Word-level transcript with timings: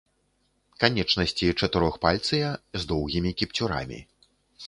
Канечнасці 0.83 1.45
чатырохпальцыя, 1.63 2.47
з 2.79 2.91
доўгімі 2.93 3.31
кіпцюрамі. 3.43 3.99